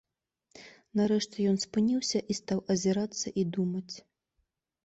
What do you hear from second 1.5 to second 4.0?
ён спыніўся і стаў азірацца і думаць.